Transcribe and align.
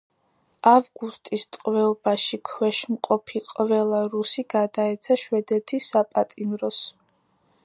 ავგუსტის 0.69 1.45
ტყვეობაში 1.57 2.41
ქვეშ 2.51 2.81
მყოფი 2.95 3.43
ყველა 3.53 4.03
რუსი 4.17 4.49
გადაეცა 4.57 5.23
შვედეთის 5.27 5.95
საპატიმროს. 5.95 6.87